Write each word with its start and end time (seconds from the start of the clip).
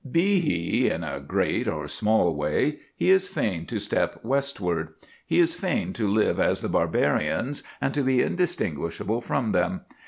Be 0.11 0.39
he 0.39 0.89
in 0.89 1.03
a 1.03 1.19
great 1.19 1.67
or 1.67 1.87
small 1.87 2.35
way, 2.35 2.79
he 2.95 3.11
is 3.11 3.27
fain 3.27 3.67
to 3.67 3.77
step 3.79 4.19
westward; 4.25 4.95
he 5.27 5.37
is 5.39 5.53
fain 5.53 5.93
to 5.93 6.07
live 6.07 6.39
as 6.39 6.61
the 6.61 6.69
Barbarians 6.69 7.61
and 7.79 7.93
to 7.93 8.01
be 8.01 8.23
undistinguishable 8.25 9.21
from 9.21 9.51
them. 9.51 9.81